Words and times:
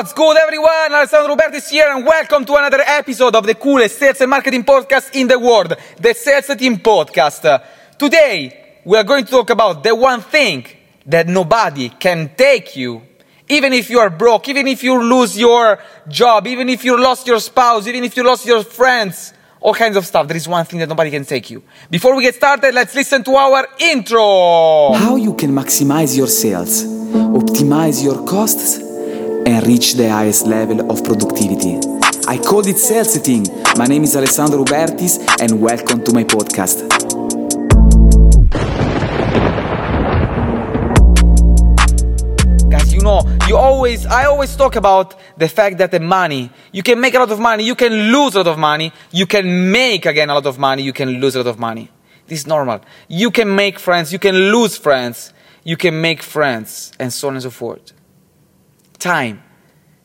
What's 0.00 0.14
good, 0.14 0.34
everyone? 0.38 0.94
Alessandro 0.94 1.36
Ubertis 1.36 1.68
here, 1.68 1.84
and 1.94 2.06
welcome 2.06 2.46
to 2.46 2.54
another 2.54 2.80
episode 2.80 3.36
of 3.36 3.44
the 3.44 3.54
coolest 3.54 3.98
sales 3.98 4.18
and 4.22 4.30
marketing 4.30 4.64
podcast 4.64 5.10
in 5.12 5.28
the 5.28 5.38
world, 5.38 5.76
the 5.98 6.14
Sales 6.14 6.46
Team 6.56 6.78
Podcast. 6.78 7.62
Today, 7.98 8.78
we 8.82 8.96
are 8.96 9.04
going 9.04 9.26
to 9.26 9.30
talk 9.30 9.50
about 9.50 9.82
the 9.82 9.94
one 9.94 10.22
thing 10.22 10.64
that 11.04 11.26
nobody 11.26 11.90
can 11.90 12.30
take 12.34 12.74
you, 12.76 13.02
even 13.46 13.74
if 13.74 13.90
you 13.90 13.98
are 13.98 14.08
broke, 14.08 14.48
even 14.48 14.68
if 14.68 14.82
you 14.82 15.02
lose 15.02 15.38
your 15.38 15.78
job, 16.08 16.46
even 16.46 16.70
if 16.70 16.82
you 16.82 16.98
lost 16.98 17.26
your 17.26 17.38
spouse, 17.38 17.86
even 17.86 18.02
if 18.02 18.16
you 18.16 18.24
lost 18.24 18.46
your 18.46 18.64
friends, 18.64 19.34
all 19.60 19.74
kinds 19.74 19.98
of 19.98 20.06
stuff. 20.06 20.26
There 20.26 20.36
is 20.38 20.48
one 20.48 20.64
thing 20.64 20.78
that 20.78 20.88
nobody 20.88 21.10
can 21.10 21.26
take 21.26 21.50
you. 21.50 21.62
Before 21.90 22.16
we 22.16 22.22
get 22.22 22.36
started, 22.36 22.74
let's 22.74 22.94
listen 22.94 23.22
to 23.24 23.36
our 23.36 23.68
intro. 23.78 24.94
How 24.94 25.16
you 25.16 25.34
can 25.34 25.50
maximize 25.50 26.16
your 26.16 26.28
sales, 26.28 26.84
optimize 26.84 28.02
your 28.02 28.24
costs, 28.24 28.88
and 29.46 29.66
reach 29.66 29.94
the 29.94 30.08
highest 30.08 30.46
level 30.46 30.90
of 30.90 31.02
productivity. 31.02 31.78
I 32.28 32.38
call 32.38 32.66
it 32.66 32.78
Sales 32.78 33.16
Thing. 33.18 33.46
My 33.76 33.86
name 33.86 34.04
is 34.04 34.16
Alessandro 34.16 34.64
Ubertis, 34.64 35.18
and 35.40 35.60
welcome 35.60 36.04
to 36.04 36.12
my 36.12 36.24
podcast. 36.24 36.88
Guys, 42.70 42.92
you 42.92 43.00
know, 43.00 43.22
you 43.48 43.56
always, 43.56 44.06
I 44.06 44.26
always 44.26 44.54
talk 44.54 44.76
about 44.76 45.18
the 45.36 45.48
fact 45.48 45.78
that 45.78 45.90
the 45.90 46.00
money, 46.00 46.50
you 46.72 46.82
can 46.82 47.00
make 47.00 47.14
a 47.14 47.18
lot 47.18 47.30
of 47.30 47.40
money, 47.40 47.64
you 47.64 47.74
can 47.74 48.12
lose 48.12 48.34
a 48.34 48.38
lot 48.38 48.48
of 48.48 48.58
money, 48.58 48.92
you 49.10 49.26
can 49.26 49.70
make 49.70 50.06
again 50.06 50.30
a 50.30 50.34
lot 50.34 50.46
of 50.46 50.58
money, 50.58 50.82
you 50.82 50.92
can 50.92 51.08
lose 51.20 51.34
a 51.34 51.38
lot 51.38 51.48
of 51.48 51.58
money. 51.58 51.90
This 52.26 52.40
is 52.40 52.46
normal. 52.46 52.80
You 53.08 53.32
can 53.32 53.56
make 53.56 53.78
friends, 53.78 54.12
you 54.12 54.20
can 54.20 54.36
lose 54.36 54.76
friends, 54.76 55.32
you 55.64 55.76
can 55.76 56.00
make 56.00 56.22
friends, 56.22 56.92
and 57.00 57.12
so 57.12 57.28
on 57.28 57.34
and 57.34 57.42
so 57.42 57.50
forth. 57.50 57.92
Time. 59.00 59.42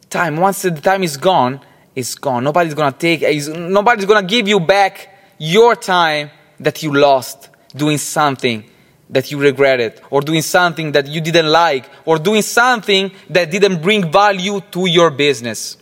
Time. 0.09 0.37
Once 0.37 0.63
the 0.63 0.71
time 0.71 1.03
is 1.03 1.17
gone, 1.17 1.59
it's 1.93 2.15
gone. 2.15 2.43
Nobody's 2.43 2.73
gonna 2.73 2.93
take, 2.93 3.21
nobody's 3.49 4.05
gonna 4.05 4.25
give 4.25 4.47
you 4.47 4.59
back 4.59 5.09
your 5.37 5.75
time 5.75 6.31
that 6.61 6.81
you 6.81 6.93
lost 6.93 7.49
doing 7.75 7.97
something 7.97 8.63
that 9.09 9.29
you 9.29 9.39
regretted, 9.39 10.01
or 10.09 10.21
doing 10.21 10.41
something 10.41 10.93
that 10.93 11.07
you 11.07 11.21
didn't 11.21 11.51
like, 11.51 11.87
or 12.05 12.17
doing 12.17 12.41
something 12.41 13.11
that 13.29 13.51
didn't 13.51 13.81
bring 13.81 14.11
value 14.11 14.59
to 14.71 14.87
your 14.87 15.11
business. 15.11 15.77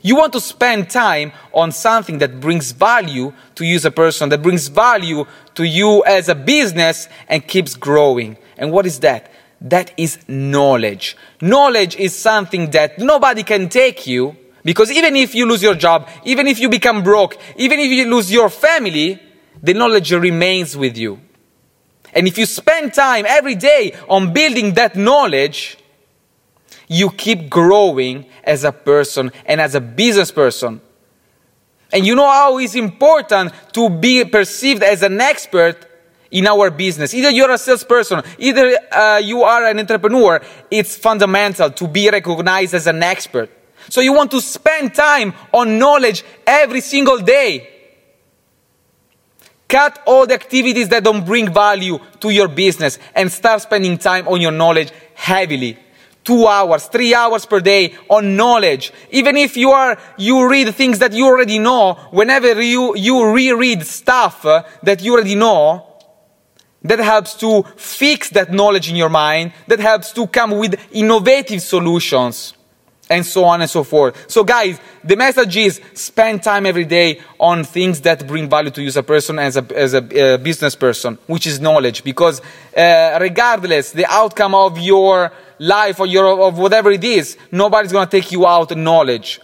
You 0.00 0.16
want 0.16 0.32
to 0.32 0.40
spend 0.40 0.88
time 0.88 1.32
on 1.52 1.72
something 1.72 2.16
that 2.18 2.40
brings 2.40 2.72
value 2.72 3.34
to 3.56 3.66
you 3.66 3.76
as 3.76 3.84
a 3.84 3.90
person, 3.90 4.30
that 4.30 4.40
brings 4.40 4.68
value 4.68 5.26
to 5.54 5.64
you 5.64 6.02
as 6.04 6.30
a 6.30 6.34
business 6.34 7.08
and 7.28 7.46
keeps 7.46 7.74
growing. 7.74 8.38
And 8.56 8.72
what 8.72 8.86
is 8.86 9.00
that? 9.00 9.29
That 9.60 9.92
is 9.96 10.18
knowledge. 10.26 11.16
Knowledge 11.40 11.96
is 11.96 12.16
something 12.16 12.70
that 12.70 12.98
nobody 12.98 13.42
can 13.42 13.68
take 13.68 14.06
you 14.06 14.36
because 14.64 14.90
even 14.90 15.16
if 15.16 15.34
you 15.34 15.46
lose 15.46 15.62
your 15.62 15.74
job, 15.74 16.08
even 16.24 16.46
if 16.46 16.58
you 16.58 16.68
become 16.68 17.02
broke, 17.02 17.36
even 17.56 17.78
if 17.78 17.90
you 17.90 18.06
lose 18.06 18.32
your 18.32 18.48
family, 18.48 19.20
the 19.62 19.74
knowledge 19.74 20.12
remains 20.12 20.76
with 20.76 20.96
you. 20.96 21.20
And 22.12 22.26
if 22.26 22.38
you 22.38 22.46
spend 22.46 22.92
time 22.94 23.24
every 23.26 23.54
day 23.54 23.94
on 24.08 24.32
building 24.32 24.74
that 24.74 24.96
knowledge, 24.96 25.78
you 26.88 27.10
keep 27.10 27.48
growing 27.48 28.26
as 28.42 28.64
a 28.64 28.72
person 28.72 29.30
and 29.46 29.60
as 29.60 29.74
a 29.74 29.80
business 29.80 30.30
person. 30.30 30.80
And 31.92 32.06
you 32.06 32.14
know 32.14 32.28
how 32.28 32.58
it's 32.58 32.74
important 32.74 33.52
to 33.72 33.88
be 33.88 34.24
perceived 34.24 34.82
as 34.82 35.02
an 35.02 35.20
expert 35.20 35.86
in 36.30 36.46
our 36.46 36.70
business. 36.70 37.14
Either 37.14 37.30
you're 37.30 37.50
a 37.50 37.58
salesperson, 37.58 38.22
either 38.38 38.76
uh, 38.92 39.20
you 39.22 39.42
are 39.42 39.66
an 39.66 39.78
entrepreneur, 39.78 40.40
it's 40.70 40.96
fundamental 40.96 41.70
to 41.70 41.88
be 41.88 42.08
recognized 42.08 42.74
as 42.74 42.86
an 42.86 43.02
expert. 43.02 43.50
So 43.88 44.00
you 44.00 44.12
want 44.12 44.30
to 44.32 44.40
spend 44.40 44.94
time 44.94 45.34
on 45.52 45.78
knowledge 45.78 46.24
every 46.46 46.80
single 46.80 47.18
day. 47.18 47.68
Cut 49.68 50.02
all 50.06 50.26
the 50.26 50.34
activities 50.34 50.88
that 50.88 51.04
don't 51.04 51.24
bring 51.24 51.52
value 51.52 51.98
to 52.20 52.30
your 52.30 52.48
business 52.48 52.98
and 53.14 53.30
start 53.30 53.62
spending 53.62 53.98
time 53.98 54.26
on 54.26 54.40
your 54.40 54.50
knowledge 54.52 54.92
heavily. 55.14 55.78
Two 56.22 56.46
hours, 56.46 56.86
three 56.86 57.14
hours 57.14 57.46
per 57.46 57.60
day 57.60 57.94
on 58.08 58.36
knowledge. 58.36 58.92
Even 59.10 59.36
if 59.36 59.56
you 59.56 59.70
are, 59.70 59.96
you 60.18 60.48
read 60.48 60.74
things 60.74 60.98
that 60.98 61.12
you 61.12 61.24
already 61.24 61.58
know, 61.58 61.94
whenever 62.10 62.60
you, 62.60 62.96
you 62.96 63.32
reread 63.32 63.86
stuff 63.86 64.44
uh, 64.44 64.64
that 64.82 65.02
you 65.02 65.14
already 65.14 65.34
know, 65.34 65.89
that 66.82 66.98
helps 66.98 67.34
to 67.34 67.62
fix 67.76 68.30
that 68.30 68.52
knowledge 68.52 68.88
in 68.88 68.96
your 68.96 69.10
mind, 69.10 69.52
that 69.66 69.80
helps 69.80 70.12
to 70.12 70.26
come 70.26 70.52
with 70.52 70.80
innovative 70.92 71.62
solutions 71.62 72.54
and 73.10 73.26
so 73.26 73.44
on 73.44 73.60
and 73.60 73.68
so 73.68 73.82
forth. 73.82 74.30
So, 74.30 74.44
guys, 74.44 74.78
the 75.02 75.16
message 75.16 75.56
is 75.56 75.80
spend 75.94 76.42
time 76.42 76.64
every 76.64 76.84
day 76.84 77.20
on 77.38 77.64
things 77.64 78.00
that 78.02 78.26
bring 78.26 78.48
value 78.48 78.70
to 78.70 78.80
you 78.80 78.88
as 78.88 78.96
a 78.96 79.02
person, 79.02 79.38
as 79.38 79.56
a, 79.56 79.66
as 79.76 79.94
a 79.94 80.34
uh, 80.34 80.36
business 80.38 80.76
person, 80.76 81.18
which 81.26 81.46
is 81.46 81.60
knowledge. 81.60 82.04
Because 82.04 82.40
uh, 82.76 83.18
regardless 83.20 83.90
the 83.92 84.06
outcome 84.06 84.54
of 84.54 84.78
your 84.78 85.32
life 85.58 85.98
or 85.98 86.06
your 86.06 86.40
of 86.40 86.56
whatever 86.56 86.90
it 86.92 87.02
is, 87.02 87.36
nobody's 87.50 87.92
gonna 87.92 88.08
take 88.08 88.30
you 88.30 88.46
out 88.46 88.74
knowledge, 88.76 89.40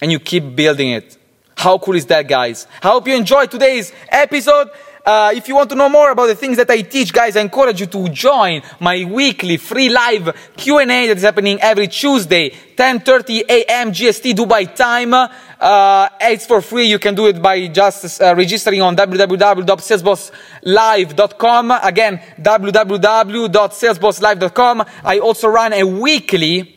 and 0.00 0.12
you 0.12 0.20
keep 0.20 0.54
building 0.54 0.90
it. 0.90 1.16
How 1.56 1.78
cool 1.78 1.96
is 1.96 2.06
that, 2.06 2.28
guys? 2.28 2.66
I 2.82 2.88
hope 2.88 3.06
you 3.06 3.16
enjoyed 3.16 3.50
today's 3.50 3.92
episode. 4.08 4.70
Uh, 5.04 5.32
if 5.34 5.48
you 5.48 5.56
want 5.56 5.68
to 5.68 5.74
know 5.74 5.88
more 5.88 6.12
about 6.12 6.26
the 6.26 6.36
things 6.36 6.56
that 6.56 6.70
I 6.70 6.82
teach, 6.82 7.12
guys, 7.12 7.36
I 7.36 7.40
encourage 7.40 7.80
you 7.80 7.86
to 7.86 8.08
join 8.08 8.62
my 8.78 9.04
weekly 9.04 9.56
free 9.56 9.88
live 9.88 10.32
Q&A 10.56 10.86
that 10.86 11.16
is 11.16 11.24
happening 11.24 11.60
every 11.60 11.88
Tuesday, 11.88 12.50
10.30 12.50 13.40
a.m. 13.48 13.90
GST 13.90 14.34
Dubai 14.34 14.72
time. 14.76 15.12
Uh, 15.12 16.08
it's 16.20 16.46
for 16.46 16.62
free. 16.62 16.86
You 16.86 17.00
can 17.00 17.16
do 17.16 17.26
it 17.26 17.42
by 17.42 17.66
just 17.66 18.22
uh, 18.22 18.32
registering 18.36 18.80
on 18.80 18.94
www.salesbosslive.com. 18.94 21.70
Again, 21.82 22.20
www.salesbosslive.com. 22.40 24.84
I 25.04 25.18
also 25.18 25.48
run 25.48 25.72
a 25.72 25.82
weekly 25.82 26.76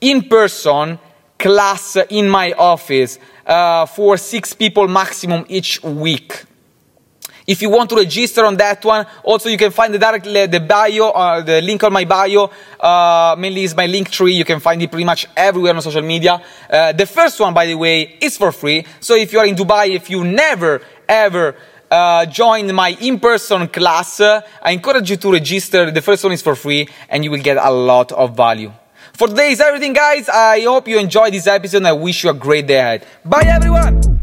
in-person 0.00 0.98
class 1.44 1.98
in 2.08 2.26
my 2.26 2.52
office 2.52 3.18
uh, 3.44 3.84
for 3.84 4.16
six 4.16 4.54
people 4.54 4.88
maximum 4.88 5.44
each 5.46 5.82
week. 5.82 6.44
If 7.46 7.60
you 7.60 7.68
want 7.68 7.90
to 7.90 7.96
register 7.96 8.46
on 8.46 8.56
that 8.56 8.82
one, 8.82 9.04
also 9.22 9.50
you 9.50 9.58
can 9.58 9.70
find 9.70 9.92
the 9.92 9.98
direct 9.98 10.24
the 10.24 10.64
bio, 10.66 11.10
uh, 11.10 11.42
the 11.42 11.60
link 11.60 11.84
on 11.84 11.92
my 11.92 12.06
bio. 12.06 12.50
Uh, 12.80 13.36
mainly 13.38 13.64
is 13.64 13.76
my 13.76 13.86
Linktree. 13.86 14.32
You 14.32 14.46
can 14.46 14.58
find 14.58 14.80
it 14.80 14.90
pretty 14.90 15.04
much 15.04 15.26
everywhere 15.36 15.74
on 15.74 15.82
social 15.82 16.00
media. 16.00 16.40
Uh, 16.70 16.92
the 16.92 17.04
first 17.04 17.38
one, 17.38 17.52
by 17.52 17.66
the 17.66 17.74
way, 17.74 18.16
is 18.22 18.38
for 18.38 18.50
free. 18.50 18.86
So 19.00 19.14
if 19.14 19.30
you 19.30 19.38
are 19.40 19.46
in 19.46 19.54
Dubai, 19.54 19.94
if 19.94 20.08
you 20.08 20.24
never 20.24 20.80
ever 21.06 21.54
uh, 21.90 22.24
join 22.24 22.74
my 22.74 22.96
in-person 22.98 23.68
class, 23.68 24.20
uh, 24.20 24.40
I 24.62 24.70
encourage 24.70 25.10
you 25.10 25.18
to 25.18 25.32
register. 25.32 25.90
The 25.90 26.00
first 26.00 26.24
one 26.24 26.32
is 26.32 26.40
for 26.40 26.56
free, 26.56 26.88
and 27.10 27.22
you 27.22 27.30
will 27.30 27.42
get 27.42 27.58
a 27.58 27.70
lot 27.70 28.10
of 28.12 28.34
value. 28.34 28.72
For 29.12 29.28
today 29.28 29.52
is 29.52 29.60
everything, 29.60 29.92
guys. 29.92 30.28
I 30.28 30.62
hope 30.62 30.88
you 30.88 30.98
enjoyed 30.98 31.32
this 31.32 31.46
episode. 31.46 31.84
I 31.84 31.92
wish 31.92 32.24
you 32.24 32.30
a 32.30 32.34
great 32.34 32.66
day 32.66 32.78
ahead. 32.78 33.06
Bye, 33.24 33.44
everyone. 33.46 34.13